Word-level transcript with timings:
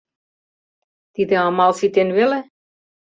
—Тиде 1.13 1.35
амал 1.47 1.71
ситен 1.79 2.09
веле? 2.17 2.39